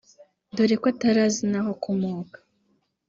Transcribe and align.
dore 0.55 0.75
ko 0.81 0.85
atari 0.93 1.19
azi 1.27 1.43
naho 1.51 1.69
akomoka 1.75 2.37